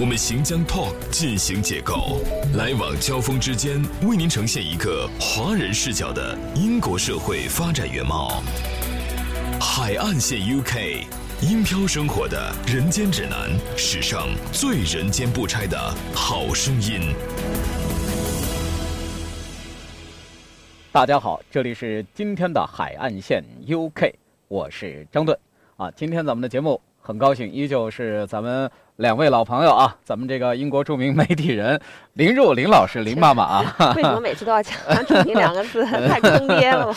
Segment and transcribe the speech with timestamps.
[0.00, 2.22] 我们行将 Talk 进行解构，
[2.56, 8.42] 来往交锋之间，为您呈现一个华人视角的英国社会发展原貌。
[9.60, 11.04] 海岸线 UK，
[11.42, 15.78] 英漂生活的人间指南，史上最人间不拆的
[16.14, 17.14] 好声音。
[20.90, 24.14] 大家好，这里是今天的海岸线 UK，
[24.48, 25.38] 我是张顿
[25.76, 25.90] 啊。
[25.90, 31.80] 今天咱们的节目很高兴，依旧是咱们两位老朋友啊，咱们这个英国著名媒体人
[32.12, 33.74] 林入林老师林妈妈啊。
[33.96, 35.82] 为什么每次都要讲“著名”两个字？
[35.84, 36.94] 太坑爹了嘛！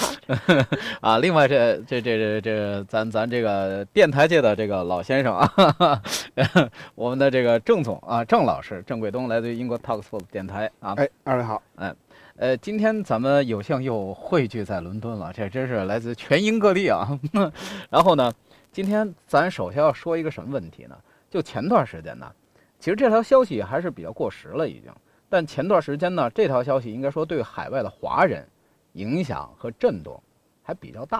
[0.99, 6.01] 啊，另外这这这这这咱咱这个电台界的这个老先生啊，
[6.95, 10.93] 我们的这个郑总啊，郑老师郑桂东，来自于英国 Talksport 电台啊。
[10.97, 11.61] 哎，二位好。
[11.77, 11.95] 哎，
[12.35, 17.17] 呃，今天咱们有幸又汇聚在伦敦了，这真是来自全英各地啊。
[17.89, 18.29] 然后呢，
[18.73, 20.95] 今天咱首先要说一个什么问题呢？
[21.35, 22.31] 就前段时间呢，
[22.79, 24.89] 其实这条消息还是比较过时了已经，
[25.27, 28.47] 但前段时间呢，这条消息应该说对海外的华人
[28.93, 30.17] 影响和震动
[30.63, 31.17] 还比较大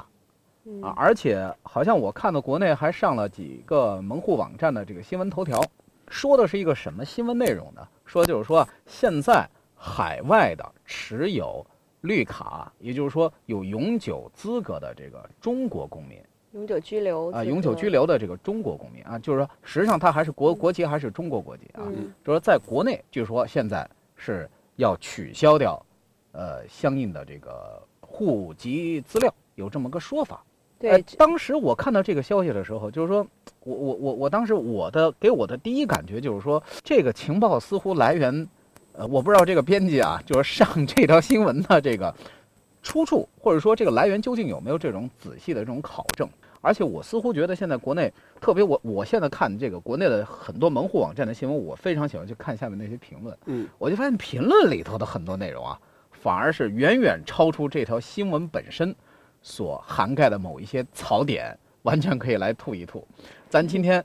[0.81, 5.61] 啊，而且好像我看到国内还上了几个门户网站的这个新闻头条，
[6.07, 7.85] 说的是一个什么新闻内容呢？
[8.05, 11.65] 说就是说现在海外的持有
[11.99, 16.23] 绿卡，也就是说有永久资格的这个中国公民。
[16.55, 21.83] 永久居留啊，永久居留的这个中国公民啊，就是说，实际上他还是国国籍，还是中国国籍啊。
[22.23, 25.85] 就说在国内，据说现在是要取消掉，
[26.31, 30.41] 呃，相应的这个户籍资料，有这么个说法。
[30.79, 33.27] 对，当时我看到这个消息的时候，就是说
[33.59, 38.47] 我我我我当时我的给我的第一感觉就是说，这个情报似乎来源，
[38.93, 42.15] 呃，我不知道这个编辑啊，就是上这条新闻的这个
[42.81, 46.29] 出处，或者说这个来源究竟有没有这种仔细的这种考证。
[46.65, 48.11] 而且我似乎觉得现在国内，
[48.41, 53.37] 特别我我现在看这个国内的很多门户网站的新闻，我非常喜欢去看下面那些评论。
[53.45, 58.95] 嗯，我就发现评论里头的很多内容啊，反而是远远超出这条新闻本身
[59.43, 63.07] 所涵盖的某一些槽点，完全可以来吐一吐。
[63.47, 64.03] 咱今天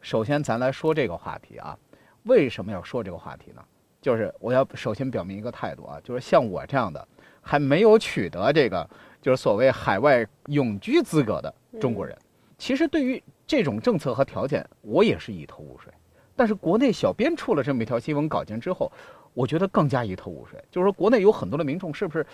[0.00, 1.78] 首先咱来说这个话题啊，
[2.24, 3.62] 为什么要说这个话题呢？
[4.02, 7.06] 就是我要首先表明一个态度啊，就是像我这样的
[7.40, 8.84] 还没有取得这个
[9.22, 11.54] 就是所谓海外永居资格的。
[11.78, 12.16] 中国人，
[12.58, 15.92] 其实对于这种政策和条件，我也是一头雾水。
[16.34, 18.90] 但是国内小编出了这么一条新闻稿件之后，
[19.34, 20.58] 我觉得更加一头雾水。
[20.70, 22.26] 就是说，国内有很多的民众是不是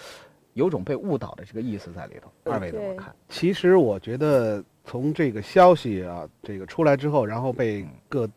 [0.52, 2.30] 有种被误导的这个意思在里头？
[2.44, 3.12] 二位怎么看？
[3.28, 8.28] 其实我觉得，从这个消息啊，这个出来之后，然后被各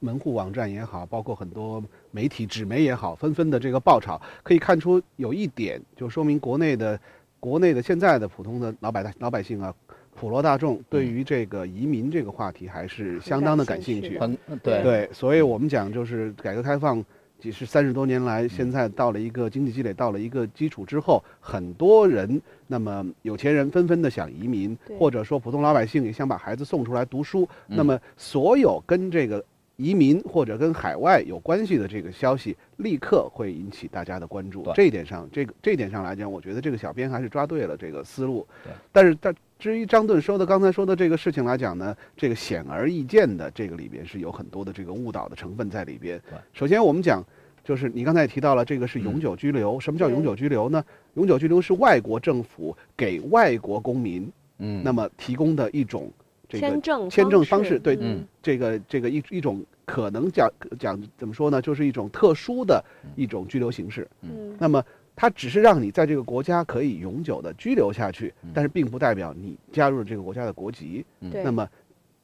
[0.00, 6.98] 门户网站也好，包括很多媒体纸媒也好，纷纷的这个爆炒，可以看出有一点，就说明国内的
[7.38, 9.74] 国内的现在的普通的老百老百姓啊。
[10.14, 14.82] 普罗大众对于这个移民这个话题还是相当的感兴趣，很对。
[14.82, 17.04] 对，所以我们讲就是改革开放
[17.38, 29.44] 几十三十多年来，现在到了一个经济积累到了一个基础之后，很多人那么有钱人纷纷的想移民，或者说普通老百姓也想把孩子送出来读书，那么所有跟这个。
[29.82, 34.64] 移民或者跟海外有关系的这个消息，立刻会引起大家的关注。
[34.74, 38.46] 这一点上，这个这一点上来讲，我觉得这个小编还是抓对了这个思路。
[38.92, 46.20] 但是，但至于张顿说的刚才说的这个事情来讲呢，这个显而易见的，这个里边是有很多的这个误导的成分在里边。
[46.52, 47.24] 首先，我们讲，
[47.64, 49.80] 就是你刚才也提到了，这个是永久居留。
[49.80, 50.84] 什么叫永久居留呢？
[51.14, 56.08] 永久居留是外国政府给外国公民，嗯，那么提供的一种。
[56.48, 62.84] 签证签证方式对，嗯这个这个一一种可能讲讲怎么说呢，就是一种特殊的
[63.16, 64.08] 一种居留形式。
[64.20, 64.84] 嗯，那么
[65.14, 71.04] 它只是让你在这个国家可以永久的居留下去，但是并不代表你加入了这个国家的国籍。
[71.30, 71.68] 对，那么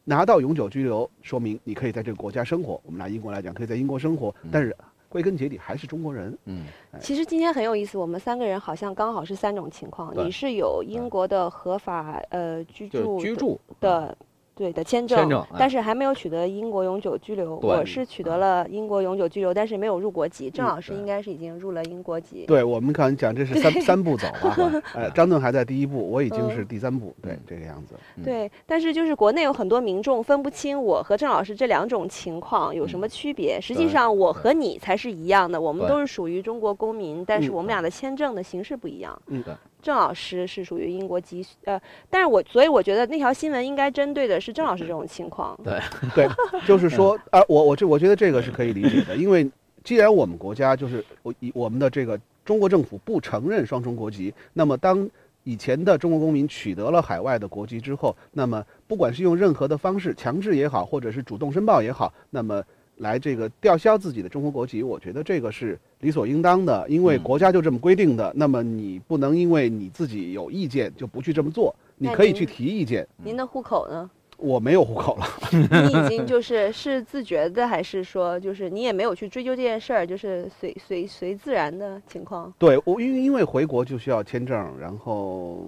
[0.04, 2.80] 拿到永久居留，说明你可以在这个国家生活。
[2.84, 4.74] 我们拿英国来讲，可以在英国生活，但是。
[5.10, 6.36] 归根结底还是中国人。
[6.44, 6.66] 嗯，
[7.00, 10.14] 其实今天很有意思，我们三个人好像刚好是三种情况。
[10.14, 14.14] 你是有英国的合法呃居住居住的
[14.58, 17.56] 对的签签证哎但是还没有取得英国永久居留。
[17.62, 20.50] 我是取得了英国永久居留，但是没有入国籍。
[20.50, 22.44] 郑嗯老师应该是已经入了英国籍。
[22.48, 27.94] 对我们刚才讲这是三三步走了， 呃，张顿还在第一步，我已经是嗯第三步，对这个样子。
[28.16, 33.60] 嗯对，但是就是国内有很多民众分不清我和郑老师这两种情况有什么区别。
[33.60, 39.16] 实际上，我和你才是一样的，我们都是属于中国公民，但是嗯我们俩的签证的形式不一样。
[39.28, 41.80] 嗯对郑老师是属于英国籍，呃，
[42.10, 45.58] 但是我所以我觉得那条新闻应该针对的是郑老师这种情况。
[45.62, 45.78] 对
[46.14, 46.28] 对，
[46.66, 49.48] 就是说，呃，我我这我觉得这个是可以理解的，因为
[49.84, 55.08] 既然我们国家就是我以我们的这个中国政府不承认双重国籍，那么当
[55.44, 62.62] 以前的中国公民取得了海外的国籍之后，那么不管是用任何的方式强制也好，或者是主动申报也好，那么
[62.98, 68.32] 来这个吊销自己的中国国籍，我觉得这个是理所应当的，因为嗯国家就这么规定的。
[68.34, 73.06] 那么你不能因为你自己有意见就不去这么做，你可以去提意见。
[73.16, 74.10] 您的户口呢？
[74.36, 75.26] 我没有户口了。
[75.50, 82.52] 你已经就是是自觉的，还是说就是你也没有去追究这件事儿，就是随随随自然的情况？
[82.56, 85.60] 对我，因为因为回国就需要签证，然后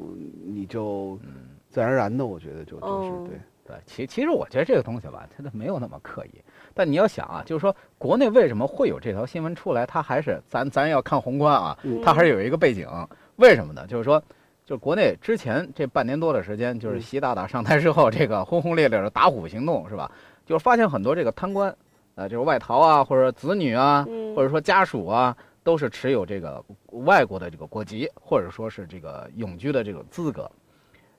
[0.44, 1.18] 你就
[1.68, 3.38] 自然而然的，我觉得就就是哦对。
[3.66, 6.30] 对，其其实我觉得这个东西吧，它都没有那么刻意。
[6.74, 12.88] 但你要想啊，就是说国内为什么会有这条新闻出来，它还是咱咱要看宏观啊，嗯它还是有一个背景。
[13.36, 13.86] 为什么呢？
[13.86, 14.22] 就是说，
[14.64, 20.10] 就是国内之前这半年多的时间，就是嗯习大大上台之后，这个轰轰烈烈的打虎行动是吧？
[20.44, 21.74] 就是发现很多这个贪官，
[22.16, 30.50] 呃，就是外逃啊，或者子女啊，嗯，或者说家属啊，都是持有这个外国的这个国籍，或者说是这个永居的这个资格，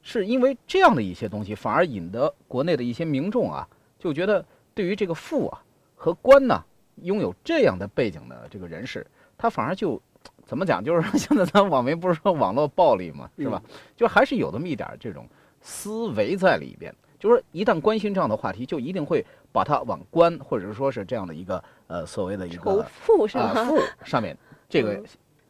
[0.01, 3.68] 是因为这样的一些东西，反而引得国内的一些民众啊，
[3.98, 5.62] 就觉得对于这个富啊
[5.96, 6.64] 和官呢，
[7.04, 9.06] 拥有这样的背景的这个人士，
[9.38, 10.02] 他反而就
[10.46, 13.62] 怎么讲，就是说现在咱网民不是说网络暴力嘛，是吧？
[13.96, 15.28] 就还是有那么一点儿这种
[15.62, 16.94] 思维在里边。
[17.20, 23.66] 就是说一旦关心这样的话题，就一定会把它往官，或者说是这样的一个呃所谓的一仇个富是啊，吗？
[23.66, 24.36] 富 上面
[24.68, 25.04] 这个嗯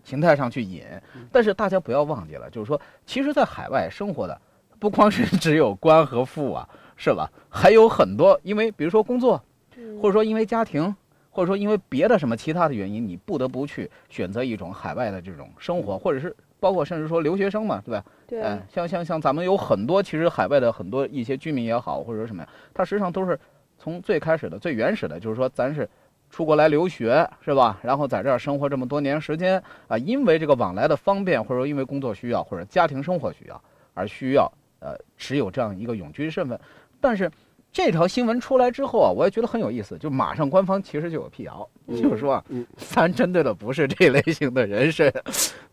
[0.03, 0.83] 形态上去引。
[1.31, 4.41] 但是大家不要忘记了，就是说，其实，在海外生活的
[4.79, 6.67] 不光是只有官和富啊，
[7.01, 7.31] 是吧？
[7.49, 9.41] 还有很多，因为比如说工作，
[9.75, 10.95] 嗯或者说因为家庭，
[11.31, 18.05] 或者说因为别的什么其他的原因，你不得不去选择一种海外的这种生活，或者是包括甚至说留学生嘛，对吧？
[18.27, 23.39] 对哎，像像像咱们有很多，其实海外的很多一些居民也好，或者说什么呀，他实际上都是
[23.79, 25.89] 从最开始的、最原始的，就是说咱是
[26.29, 27.79] 出国来留学，是吧？
[27.81, 33.59] 然后在这儿生活这么多年时间啊，因为这个往来的方便，或者说因为工作需要或者家庭生活需要
[33.95, 36.59] 而需要呃持有这样一个永居身份。
[37.01, 37.29] 但是
[37.73, 45.11] 这条新闻出来之后啊，我也觉得很有意思，就马上官方其实就有辟谣，嗯就是说啊嗯， 咱针对的不是这类型的人士，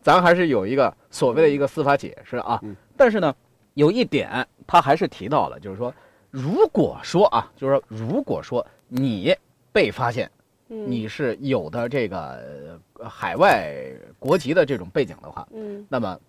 [0.01, 2.75] 咱还是有一个所谓的一个司法解释啊嗯。
[2.97, 3.33] 但是呢，
[3.75, 5.93] 有一点他还是提到了，就是说，
[6.31, 9.35] 如果说啊，就是说，如果说你
[9.71, 10.29] 被发现
[10.69, 13.73] 嗯你是有的这个呃海外
[14.19, 16.19] 国籍的这种背景的话，嗯那么，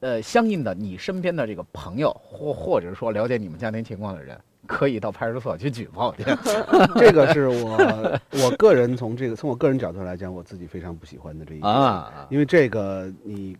[0.00, 4.40] 呃，相应的你身边的这个朋友或或者说了解你们家庭情况的人，
[4.70, 6.24] 可以到派出所去举报去。
[6.96, 13.56] 这个是我我个人从这个从我个人角度来讲，我自己非常不喜欢的这一点，啊，因为这个你。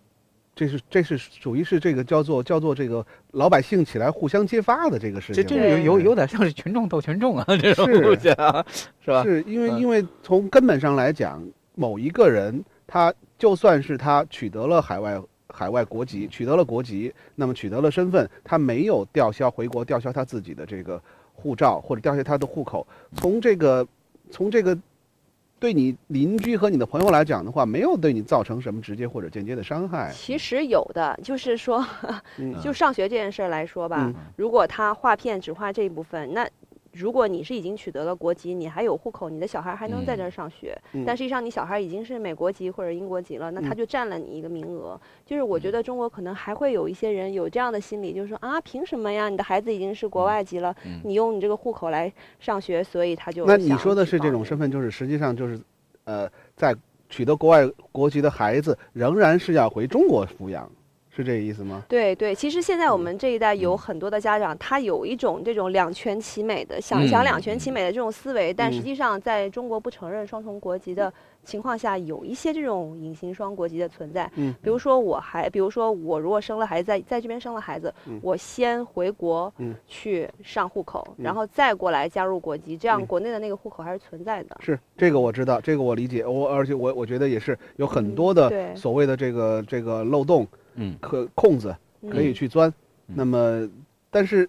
[0.53, 8.63] 这是这是属于是这个叫做叫做这个老百姓起来互相揭发的这个事情，这这是有有有点像是群众斗群众啊，这种是路线啊，
[9.03, 9.23] 是吧？
[9.23, 11.43] 是因为嗯因为从根本上来讲，
[11.77, 15.19] 某一个人他就算是他取得了海外
[15.53, 21.01] 海外国籍，取得了国籍，那么取得了身份，他没有吊销回国吊销他自己的这个
[21.33, 22.87] 护照或者吊销他的户口，
[23.17, 23.87] 从这个
[24.31, 24.77] 从这个
[25.59, 30.11] 对你邻居和你的朋友来讲的话，没有对你造成什么直接或者间接的伤害。
[30.11, 31.85] 其实有的，就是说，
[32.39, 32.59] 嗯。
[32.65, 34.15] 就上学这件事儿来说吧，嗯。
[34.37, 36.49] 如果他划片只划这一部分，那
[36.93, 45.01] 如果你是已经取得了国籍，你还有户口，你的小孩还能在这儿上学，嗯但实际上你小孩已经是美国籍或者英国籍了，那他嗯就占了你一个名额。
[45.25, 49.29] 就是我觉得中国可能还会有一些人有这样的心理，就是说啊，凭什么呀？
[49.29, 55.61] 你的孩子已经是国外籍了，嗯你用你这个户口来上学，所以他就那你说的是这种身份，就是实际上就是，
[56.05, 56.75] 呃，在
[57.09, 60.69] 取得国外国籍的孩子仍然是要回中国抚养，
[61.15, 61.83] 是这个意思吗？
[61.89, 63.79] 对对，其实现在我嗯们这一代有嗯。
[63.79, 68.83] 很多的家长，他有一种这种两全其美的想想两全其美的这种思维，但实嗯。
[68.85, 71.13] 际上在中国不承认双重国籍的
[71.45, 74.31] 情况下，有一些这种隐形双国籍的存在。
[74.37, 78.21] 嗯比如说我还，比如说我如果生了孩子，在在这边生了孩子，嗯。
[78.23, 79.75] 我先回国嗯。
[79.89, 81.25] 去上户口，嗯。
[81.25, 83.07] 然后再过来加入国籍，这样嗯。
[83.07, 84.57] 国内的那个户口还是存在的。
[84.61, 91.75] 是这个我知道，这个我理解，我而且我我觉得也是有很嗯多的所谓的这个这个漏洞嗯可空子
[92.11, 92.69] 可以嗯去钻。
[93.09, 93.69] 嗯那么，
[94.09, 94.49] 但是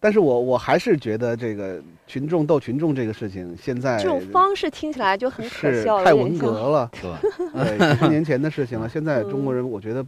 [0.00, 8.88] 但是我我还是觉得这个群众斗群众这个事情，现在这种方式听起来就很可是笑了，太文革了， 对，对，几十年前的事情了。
[8.88, 10.02] 现在中国嗯人，我觉得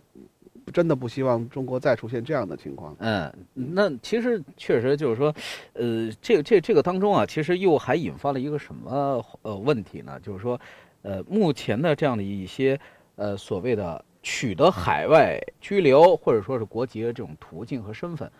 [0.72, 2.96] 真的不希望中国再出现这样的情况。
[3.00, 5.34] 嗯，那其实确实就是说，
[5.74, 10.18] 呃，这个这这个当中啊，其实又还引发了一个什么呃问题呢？
[10.22, 10.58] 就是说，
[11.02, 12.80] 呃，目前的这样的一些
[13.16, 18.30] 呃所谓的取得海外居留或者说是国籍的这种途径和身份，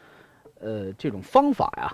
[0.61, 1.93] 呃，这种方法呀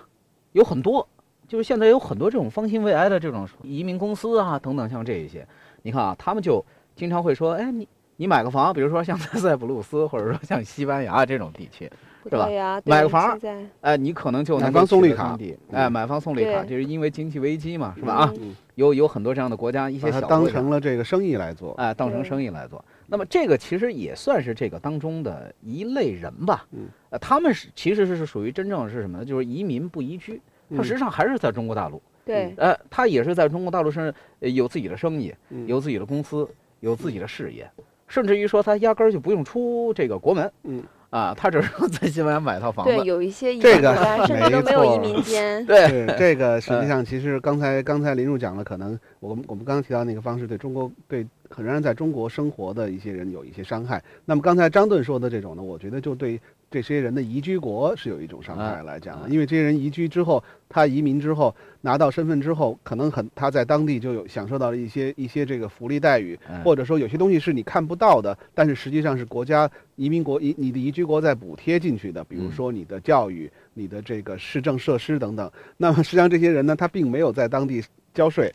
[0.51, 1.07] 有很多，
[1.47, 5.47] 就是现在有很多这种方兴未艾的这种移民公司啊等等，像这一些，
[5.81, 6.63] 你看啊，他们就
[6.95, 11.89] 经常会说，哎，你你买个房，比如说像在塞浦路斯或者说像西班牙这种地区，
[12.21, 13.39] 不是吧对呀，买个房
[13.81, 15.37] 哎，你可能就买能够房送绿卡
[15.71, 18.13] 哎，嗯买房送绿卡，对这是因为经济危机嘛，是吧？
[18.13, 21.73] 啊，嗯，有有很多这样的国家，一些小国家成了这个生意来做。
[21.77, 22.83] 哎，当成生意来做。
[23.09, 26.65] 那么这个其实也算是这个当中的一类人吧。
[26.71, 29.25] 嗯，呃，他们是其实是属于真正是什么呢？
[29.25, 32.01] 就是移民不移居，他嗯实际上还是在中国大陆。
[32.25, 36.47] 对呃，他也是在中国大陆上呃有自己的生意，嗯有自己的公司，
[36.79, 37.69] 有自己的事业，
[38.07, 40.51] 甚至于说他压根儿就不用出这个国门。
[40.63, 40.83] 嗯。
[41.09, 43.05] 啊，他只是说在西班牙买套房子对，子。
[43.05, 45.65] 有一些移这个民国家甚至都没错没有移民间。
[45.67, 51.25] 对，这个，实际上其实刚才刚才林入讲了，可能我们我们刚刚提到那个方式对中国对
[51.57, 54.03] 仍然在中国生活的一些人有一些伤害。
[54.25, 56.39] 那么刚才张顿说的这种呢，我觉得就对
[56.71, 59.27] 这些人的移居国是有一种伤害啊来讲的，啊。
[59.29, 72.51] 因为这些人移居之后，他移民之后拿到身份之后，可能很他在当地就有享受到了一些一些这个福利待遇，嗯或者说有些东西是你看不到的，但是实际上是国家移民国移你的移居国在补贴进去的，比如嗯。
[72.51, 75.51] 说你的教育、你的这个市政设施等等。
[75.77, 77.83] 那么实际上这些人呢，他并没有在当地
[78.13, 78.53] 交税，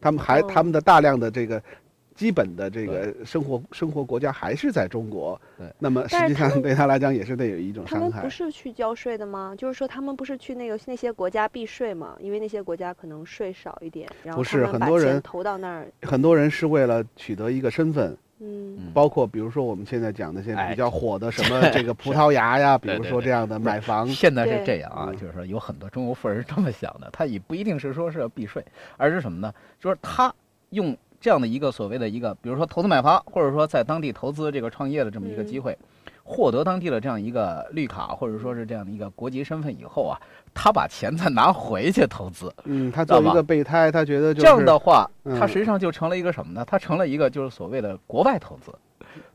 [0.00, 0.46] 他们还哦。
[0.48, 1.62] 他们的大量的这个
[2.20, 5.40] 基本的这个生活生活国家还是在中国。
[5.56, 8.28] 对，那么实际上对他来讲也是得有一种伤害他们不。
[8.28, 9.54] 是去交税的吗？
[9.56, 12.14] 就是说他们不是去那个那些国家避税吗？
[12.20, 15.86] 因为那些国家可能税少一点，然后不是很多人投到那儿。
[16.02, 28.62] 很多人是为了取得一个身份，嗯，嗯包括比如说我们现在讲的现在哎比较火的什么 这个葡萄牙呀，比如说这样的买房，现在是这样啊，嗯就是说有很多中国富人是这么想的，他也不一定是说是要避税，
[28.98, 29.50] 而是什么呢？
[29.80, 30.32] 就是他
[30.70, 35.76] 用这样的一个所谓的一个，比如说投资买房，或者说在当地投资这个创业的这么一个嗯机会，
[36.24, 40.18] 获得当地的这样一个绿卡，或者说是这样的一个国籍身份以后啊，
[40.54, 46.64] 他把钱再拿回去投资，嗯，他知道吧作为一个备胎，他觉得就是这样的话，他实际上就成了一个什么呢？
[46.66, 48.72] 他成了一个就是所谓的国外投资，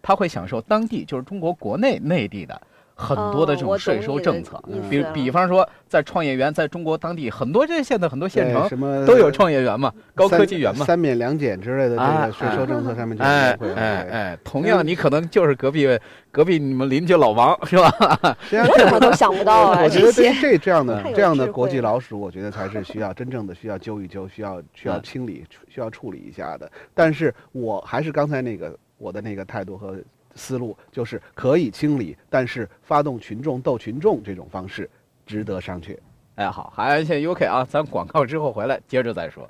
[0.02, 2.60] 他会享受当地就是中国国内内地的
[2.98, 10.86] 很多的这种税收政策意，比比方说在创业园，在中国当地很多这现在很多县城什么都有创业园嘛，高科技园嘛。
[10.86, 13.76] 三免两减之类的这哎个税收政策上面就有哎优惠了。
[13.76, 15.86] 对哎哎，同样你可能就是隔壁
[16.32, 18.38] 隔壁你们邻居老王是吧？
[18.42, 19.82] 实际上我怎么都想不到啊！
[19.84, 26.72] 我觉得对这这这样的这样的国际老鼠，我觉得才是需要真正的需要揪一揪，需要需要嗯清理、需要处理一下的。
[26.94, 29.98] 但是我还是刚才那个我的那个态度和
[30.36, 34.90] 思路，就是可以清理，但是发动群众斗群众这种方式
[35.26, 35.98] 值得商榷。
[36.36, 39.50] 哎，好，海岸线 UK 啊，咱广告之后回来接着再说。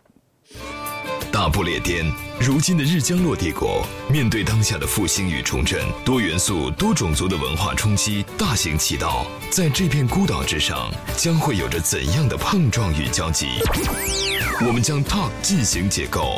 [1.32, 2.06] 大不列颠，
[2.40, 13.48] 如今的日江洛帝国，面对当下的复兴与重振，多元素、多种族的文化冲击大行其道，在这片孤岛之上，将会有着怎样的碰撞与交集？
[14.66, 16.38] 我们将 Talk 进行解构，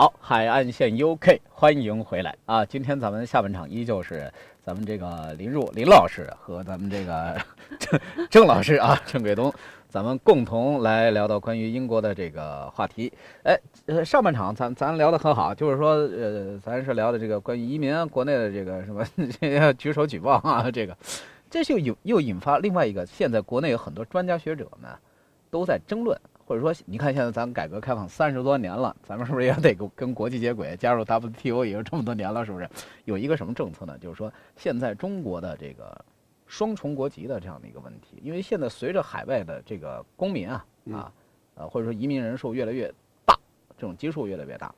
[0.00, 2.64] 好，海岸线 UK，欢迎回来啊！
[2.64, 4.32] 今天咱们下半场依旧是
[4.64, 7.36] 咱们这个林入林老师和咱们这个
[7.78, 9.52] 郑郑老师啊，郑贵东，
[9.90, 13.12] 咱们共同来聊到关于英国的这个话题。
[13.42, 13.54] 哎，
[13.84, 19.04] 呃，上半场咱咱聊得很好，就是说，呃，咱是聊的这个关于移民国内的这个什么
[19.74, 20.96] 举手举报啊，这个，
[21.50, 24.88] 这就引又引发另外一个，现在国内有很多专家学者呢
[25.50, 26.18] 都在争论。
[26.50, 32.68] 或者说，你看现在咱们改革开放三十多年了，咱们是不是也得跟跟国际接轨，加入 WTO 也有这么多年了，是不是？
[33.04, 33.96] 有一个什么政策呢？
[33.98, 36.04] 就是说，现在中国的这个
[36.48, 41.12] 双重国籍的这样的一个问题，因为现在随着海外的这个公民啊啊
[41.54, 42.92] 呃或者说移民人数越来越
[43.24, 43.38] 大，
[43.78, 44.74] 这种基数越来越大，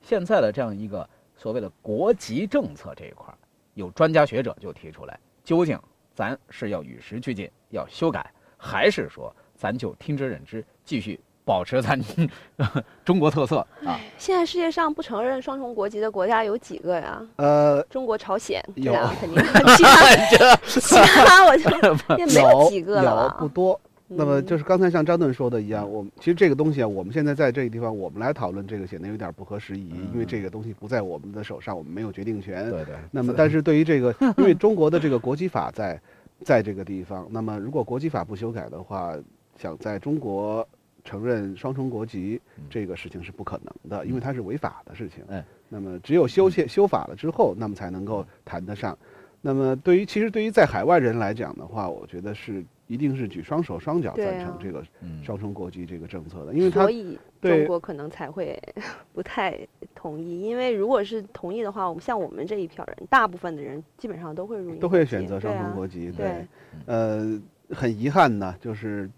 [0.00, 3.30] 现在的这样一个所谓的国籍政策这一块，
[3.74, 5.78] 有专家学者就提出来，究竟
[6.14, 12.00] 咱是要与时俱进，要修改，还是说咱就听之任之，继续保持咱
[13.04, 14.00] 中国特色啊。
[14.16, 17.22] 现在世界上不承认双重国籍的国家有几个呀？
[17.36, 19.36] 呃，中国、朝鲜这有两个肯定，
[19.76, 21.70] 其他 其他我就
[22.16, 23.78] 也没有几个了吧不多。
[24.12, 32.70] 那么嗯就是刚才像张顿说的一样，我们其实这个东西啊，我们现在在这个地方，我们来讨论这个显得有点不合时宜，因为这个东西不在我们的手上，我们没有决定权。
[32.70, 32.94] 对对。
[33.10, 36.00] 那么，但是对于这个，因为中国的这个国籍法在
[36.42, 39.14] 在这个地方，那么如果国籍法不修改的话，
[39.60, 40.66] 想在中国
[41.04, 42.40] 承认双重国籍
[42.70, 45.22] 这个事情是不可能的，因为它是违法的事情。
[45.28, 48.96] 哎，那么只有修宪修法了之后，那么才能够谈得上。
[49.42, 58.58] 那么对于其实对于在海外人来讲的话，我觉得是一定是举双手双脚赞成这个嗯双重国籍这个政策的，因为他所以中国可能才会
[59.12, 59.58] 不太
[59.94, 66.10] 同意，因为如果是同意的话，我们像我们这一票人，大部分的人基本上都会入英都会选择双重国籍。
[66.12, 66.46] 对，
[66.86, 67.40] 呃，
[67.70, 69.08] 很遗憾呢，就是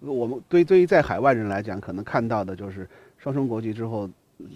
[0.00, 4.08] 我们对对于在海外人来讲，可能看到的就是双重国籍之后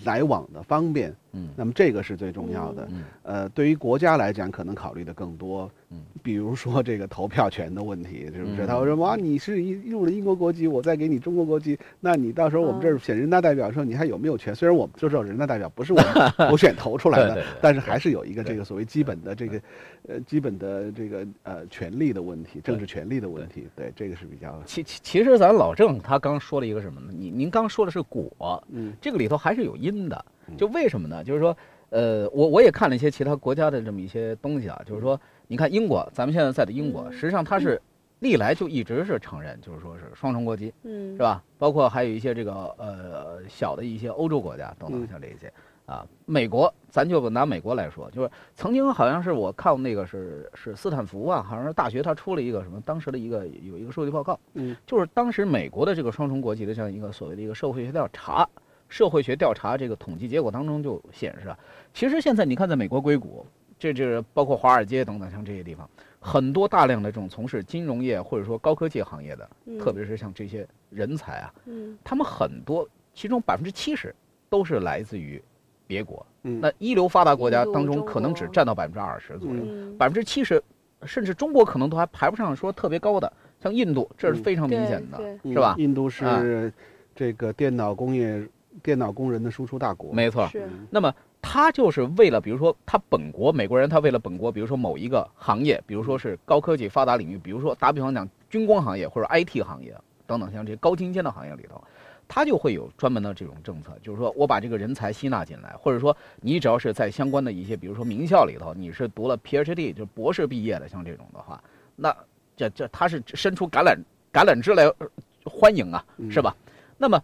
[0.04, 1.48] 来往的方便，嗯。
[1.56, 2.88] 那么这个是最重要的。
[2.90, 3.04] 嗯。
[3.22, 8.62] 呃，对于国家来讲，可能考虑的更多，嗯比如说这个投票权的问题，是不是？
[8.64, 8.66] 嗯。
[8.66, 14.54] 他会说哇，你是一入了英国国籍，我再给你中国国籍，那你到时候我们这儿嗯选人大代表的时候，你还有没有权？
[14.54, 19.60] 虽然我们就知道人大代表不是我们我 选投出来的但是还是有一个这个所谓基本的这个
[20.08, 27.08] 呃基本的这个呃权利的问题，政治权利的问题，对这个是比较其其其实咱老郑他刚说了一个什么呢？
[27.12, 28.92] 你您刚说的是果，嗯。
[29.00, 30.56] 这个里头还是有因的嗯。
[30.56, 31.22] 就为什么呢？
[31.24, 31.56] 就是说，
[31.90, 37.80] 呃，我我也看了一些其他国家的这么一些东西啊，就是说，你看英国，咱们现在在的英国，嗯实际上它是
[38.20, 41.42] 历来就一直是承认，就是说是双重国籍，嗯，是吧？
[41.58, 45.52] 包括还有一些这个呃小的一些欧洲国家等等嗯像这些
[45.86, 46.06] 啊。
[46.24, 58.48] 美国，咱就拿美国来说，就是曾经好像是我看过那个是是斯坦福啊，好像是大学他出了一个什么当时的一个有一个数据报告，嗯，就是当时美国的这个双重国籍的这样一个所谓的一个社会学调查。
[58.92, 61.58] 社会学调查这个统计结果当中就显示啊，
[61.94, 63.46] 其实现在你看，在美国硅谷，
[63.78, 65.88] 这这包括华尔街等等像这些地方，
[66.20, 69.78] 很多大量的这种从事金融业或者说高科技行业的，嗯。
[69.78, 71.96] 特别是像这些人才啊，嗯。
[72.04, 74.14] 他们很多，其中百分之七十
[74.50, 75.42] 都是来自于
[75.86, 76.24] 别国。
[76.42, 76.60] 嗯。
[76.60, 80.62] 那一流发达国家当中，可能只占到百分之二十左右，嗯，百分之七十，
[81.04, 83.32] 甚至中国可能都还排不上说特别高的。
[83.58, 84.44] 像印度，这是嗯。
[84.44, 85.76] 非常明显的，对是吧？
[85.78, 86.10] 嗯印度啊。
[86.10, 86.70] 是
[87.14, 88.42] 这个电脑工业、
[88.82, 90.12] 电脑工人的输出大国。
[90.12, 90.50] 没错。
[90.90, 99.94] 那么他就是为了，比如说他本国美国人，他为了本国，比如说某一个行业，比如说是高科技发达领域，比如说打比方讲军工行业或者 IT 行业
[100.26, 101.82] 等等，像这些高精尖的行业里头，
[102.28, 111.62] 他就会有专门的这种政策，就是说我把这个人才吸纳进来，或者说你只要是在相关的一些，比如说名校里头，你是读了 PhD 就是博士毕业的，像这种的话，
[111.96, 112.16] 那
[112.56, 113.96] 这这他是伸出橄榄
[114.32, 115.08] 橄榄枝来呃
[115.44, 116.54] 欢迎啊，嗯是吧？
[116.96, 117.20] 那么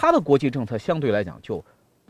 [0.00, 1.64] 他的国际政策相对来讲就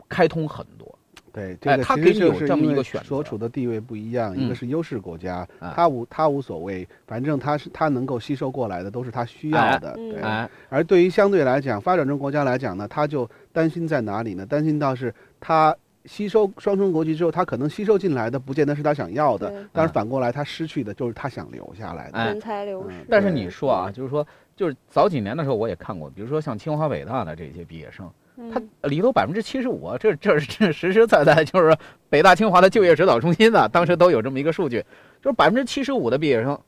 [0.07, 0.87] 开通很多。
[1.33, 10.21] 对，哎这个他其实给你有这么一个选择所处的地位不一样，一嗯个是优势国家，啊他无他无所谓，反正他是他能够吸收过来的都是他需要哎的，嗯对。
[10.21, 14.45] 哎，而对于相对来讲发展中国家来讲呢，他就担心在哪里呢？
[14.45, 15.75] 担心到是他
[16.05, 22.17] 吸收双重国籍之后，他可能吸收进来的不见得是他想要的，但是反过来他失去的就是他想留下来的。
[22.17, 23.05] 哎人才流嗯失。
[23.09, 24.25] 但是你说啊，就是说，
[24.59, 28.11] 就是早几年的时候我也看过，比如说像清华北大的这些毕业生，
[28.51, 31.73] 他嗯里头百分之七十五，这这这实实在在就是
[32.09, 34.83] 北大清华的就业指导中心呢，当时都有这么一个数据，
[35.21, 36.59] 就是百分之七十五的毕业生，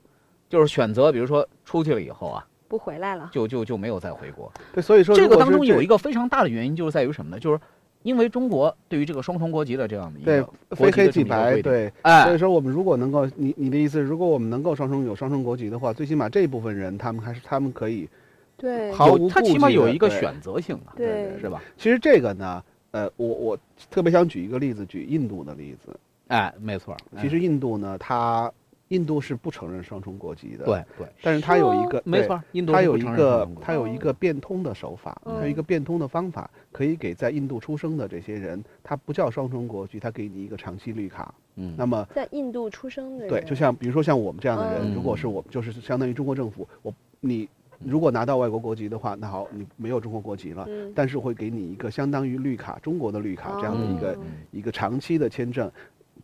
[0.48, 3.30] 就是选择比如说出去了以后啊，不回来了。
[3.34, 4.50] 就就就没有再回国。
[4.72, 7.38] 对，所以说这个当中有一个非常大的原因，就是在于什么呢？
[7.38, 7.60] 就是
[8.04, 11.88] 因为中国对于这个双重国籍的这样的一对个国非黑即白，对。
[11.90, 18.10] 所哎以，说，我们如果能够，你你的意思，如果我们能够双重有双重国籍的话，最起码这一部分人，他们还是他们可以
[18.58, 21.62] 对，毫无他起码顾忌有一个选择性啊，对是吧？
[21.78, 23.58] 其实这个呢，呃，我我
[23.90, 25.98] 特别想举一个例子，举印度的例子。
[26.28, 26.96] 哎，没错。
[27.20, 28.52] 其实印度呢，它
[28.92, 41.34] 印度是不承认双重国籍的，，对对，但是它有一个，没错，印度它有一个它有一个变通的手法，它有一个变通的方法，可以给在印度出生的这些人，他不叫双重国籍，他给你一个长期绿卡。
[41.56, 44.94] 嗯，那么在印度出生的人，对，就像比如说像我们这样的人，嗯。
[44.94, 47.48] 如果是我们就是相当于中国政府，我你
[47.80, 54.18] 如果拿到外国国籍的话，那好，你没有中国国籍了，嗯，但是会给你一个相当于绿卡中国的绿卡这样的一个、哦。
[54.52, 55.72] 一个长期的签证，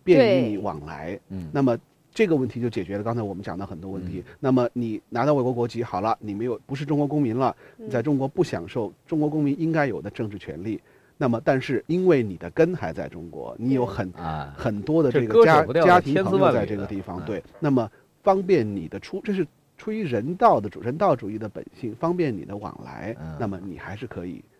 [0.03, 1.19] 便于你往来。
[1.29, 1.77] 嗯，那么
[2.17, 4.23] 这个问题就解决了刚才我们讲的很多问题。
[4.39, 10.81] 那么你拿到外国国籍好了，你没有不是中国公民了，你在嗯中国不享受中国公民应该有的政治权利。
[11.15, 17.87] 那么，但是因为你的根还在中国，你有很啊，很多的这这个家家庭朋友在这个地方，对，那么
[18.23, 19.45] 方便你的出，这是
[19.77, 23.37] 出于人道的主人道主义的本性，方便你的往来，嗯。
[23.39, 24.56] 那么你还是可以对。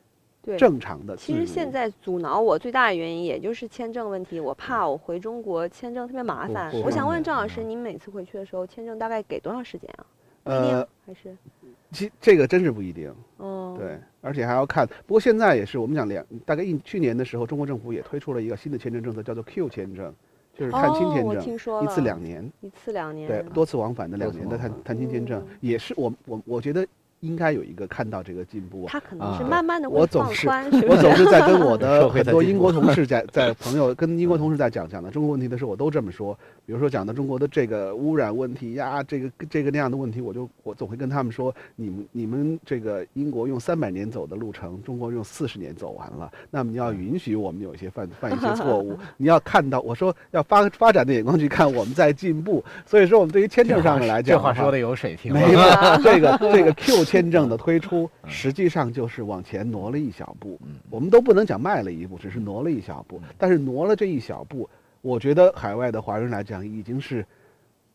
[0.55, 1.17] 正常的。
[1.17, 4.39] 其实现在阻挠我最大的原因，也就是签证问题。
[4.39, 6.71] 我怕我回中国签证特别麻烦。
[6.83, 10.05] 我想问郑老师，嗯您每次回去的时候，签证大概给多长时间啊？
[10.45, 11.35] 一定呃，还是
[11.91, 14.87] 其这个真是不一定，哦，对，而且还要看。
[15.05, 20.13] 不过现在也是，我们讲两大概一去年的时候，中国政府也推出了一个新的签证政策，叫做 Q 签证，
[20.57, 23.27] 就是探亲签证，一听说了次两年，一次两年。
[23.27, 26.87] 对，多次往返的两年的探探亲签证嗯，也是我我我觉得
[27.27, 28.89] 应该有一个看到这个进步啊。
[28.91, 30.97] 他可能是啊慢慢的我总是放宽， 是不是？
[30.97, 36.37] 我总是在跟我的 很多英国同事在在朋友 跟英国同事在讲讲的中国问题的时候，我都这么说。
[36.65, 52.61] 比如说讲到中国的这个污染问题呀，这个这个那样的问题，我就我总会跟他们说，你们你们这个英国用三百年走的路程，中国用四十年走完了，那么你要允许我们有一些犯犯一些错误，你要看到我说要发发展的眼光去看我们在进步。
[52.85, 55.59] 所以说我们对于签证上面来讲，这话说的有水平，没有
[56.03, 60.59] 这个这个 Q 签证的推出，实际上就是往前挪了一小步。
[60.63, 63.21] 嗯我们都不能讲迈了一步，只是挪了一小步。
[63.37, 64.69] 但是挪了这一小步，
[65.01, 67.25] 我觉得海外的华人来讲，已经是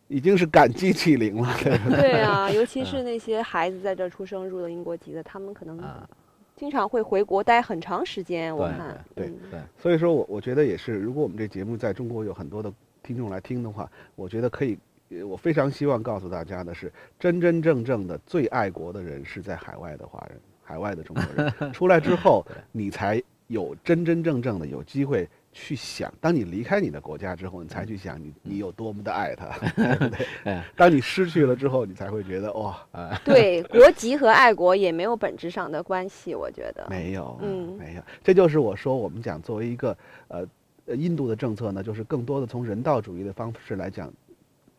[0.09, 1.55] 已经是感激涕零了。
[1.63, 2.21] 对对？
[2.21, 6.09] 啊， 尤其是那些孩子在这出生入了英国籍的，他们可能啊
[6.55, 8.55] 经常会回国待很长时间。
[8.57, 14.79] 我对看，对嗯对，所以说我我觉得也是，如果我们这节目在中国有很多的听众来听的话，我觉得可以。
[15.19, 26.11] 呃我非常希望告诉大家的是，真真正正的最爱国的人是在海外的华人，海外的中国人 出来之后，你才有真真正正的有机会去想。
[26.21, 29.47] 当你离开你的国家之后，你才去想你你有多么的爱他，
[29.77, 30.65] 对不对 哎？
[30.75, 32.81] 当你失去了之后，你才会觉得哇，
[33.25, 36.87] 对，国籍和爱国也没有本质上的关系，我觉得。
[36.89, 39.95] 没有，嗯没有，这就是我说我们讲作为一个
[40.29, 40.47] 呃
[40.87, 44.11] 呃印度的政策呢，就是更多的从人道主义的方式来讲，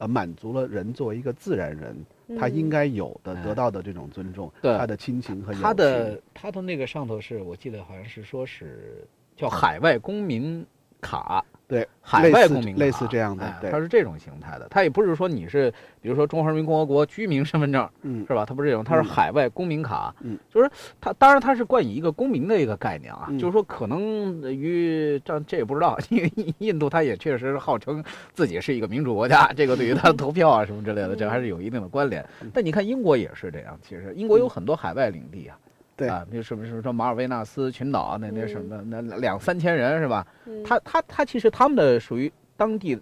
[0.03, 1.95] 呃，满足了人作为一个自然人
[2.37, 3.43] 他应嗯该有的、哎。
[3.43, 10.65] 得到的这种尊重，对他的亲情和友他的他的那个上头是我记得好像是说是叫海外公民
[10.99, 18.45] 卡，对海外公民类似这样的它是这种形态的，它也不是说你是比如说中华人民共和国居民身份证，嗯是吧？
[18.45, 20.69] 它不是这种，它是嗯海外公民卡，嗯，就是
[21.01, 32.23] 它当然它是冠以一个公民的一个概念啊，嗯就是说可能于这这也不知道， 因为印印度它也确实是号称自己是一个民主国家，这个对于它的 投票啊什么之类的，这还是有一定的关联。
[32.43, 35.57] 嗯但你看英国也是这样，其实英国有很多海外领地啊。
[36.03, 36.09] 对。
[36.09, 38.65] 啊，比如什么什么说马尔维纳斯群岛啊那那什嗯。
[38.65, 40.25] 么那那两三千人是吧？
[40.45, 40.63] 嗯。
[40.63, 42.99] 他他他其实他们的属于当地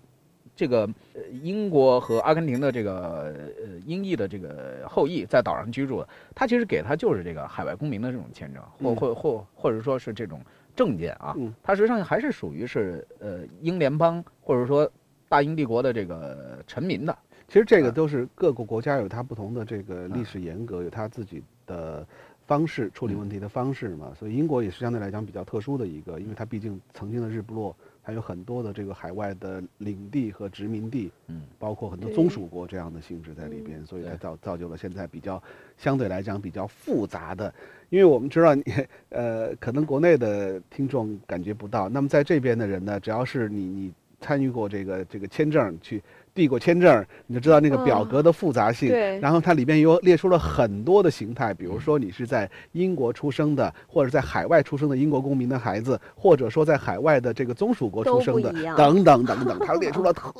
[0.55, 0.81] 这个
[1.13, 8.95] 呃英国和阿根廷的这个呃英裔的这个后裔在岛上居住的，他其实给他就是这个海外公民的这种签证，或嗯。
[8.95, 10.39] 或或或者说是这种
[10.75, 14.89] 证件啊嗯，他实际上还是属于是呃英联邦或者说
[15.27, 17.17] 大英帝国的这个臣民的。
[17.47, 17.91] 其实这个啊。
[17.91, 22.07] 都是各个国家有它不同的这个历史严格，有它自己的
[22.51, 24.11] 方式处理问题的方式嘛。
[24.19, 35.41] 所以英国也是相对来讲比较特殊的一个，因为它毕竟曾经的日不落，还有很多的这个海外的领地和殖民地，嗯，包括很多宗属国这样的性质在里边，所以才造造就了现在比较
[35.77, 37.53] 相对来讲比较复杂的。
[37.89, 38.63] 因为我们知道你，
[39.07, 46.03] 呃，可能国内的听众感觉不到，那么在这边的人呢，只要是你你参与过这个这个签证去。
[46.33, 48.89] 递过签证，你就知道那个表格的复杂性。
[48.89, 60.31] 对然后它里边有列出了很多的形态，比如说你是在英国出生的，或者在海外出生的英国公民的孩子，或者说在海外的这个宗属国出生的等等等等，它列出了特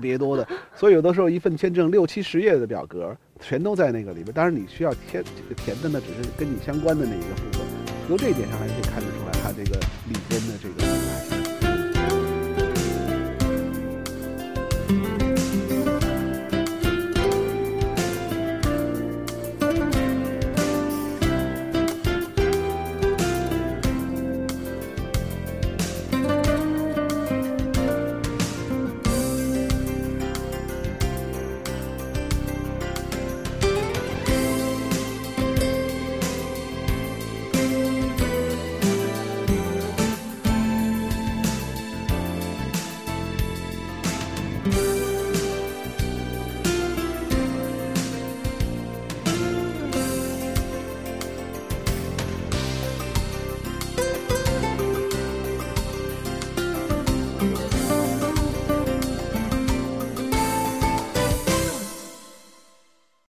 [0.00, 0.46] 别多的。
[0.74, 4.32] 所以有的时候一份签证六七十页的表格，全都在那个里边。
[4.32, 7.66] 当然你需要填这个填的呢，只是跟你相关的那一个部分。
[8.06, 10.79] 从这一点上还是可以看得出来，它这个里边的这个。